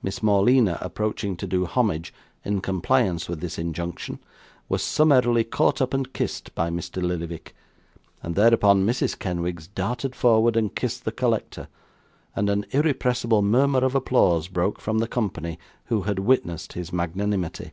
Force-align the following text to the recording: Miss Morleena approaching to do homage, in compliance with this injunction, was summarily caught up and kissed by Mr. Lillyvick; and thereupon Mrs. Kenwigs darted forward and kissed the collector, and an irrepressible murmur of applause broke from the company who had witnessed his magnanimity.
Miss 0.00 0.22
Morleena 0.22 0.78
approaching 0.80 1.36
to 1.38 1.44
do 1.44 1.64
homage, 1.64 2.14
in 2.44 2.60
compliance 2.60 3.28
with 3.28 3.40
this 3.40 3.58
injunction, 3.58 4.20
was 4.68 4.80
summarily 4.80 5.42
caught 5.42 5.82
up 5.82 5.92
and 5.92 6.12
kissed 6.12 6.54
by 6.54 6.70
Mr. 6.70 7.02
Lillyvick; 7.02 7.52
and 8.22 8.36
thereupon 8.36 8.86
Mrs. 8.86 9.18
Kenwigs 9.18 9.66
darted 9.66 10.14
forward 10.14 10.56
and 10.56 10.76
kissed 10.76 11.04
the 11.04 11.10
collector, 11.10 11.66
and 12.36 12.48
an 12.48 12.64
irrepressible 12.70 13.42
murmur 13.42 13.80
of 13.80 13.96
applause 13.96 14.46
broke 14.46 14.80
from 14.80 14.98
the 15.00 15.08
company 15.08 15.58
who 15.86 16.02
had 16.02 16.20
witnessed 16.20 16.74
his 16.74 16.92
magnanimity. 16.92 17.72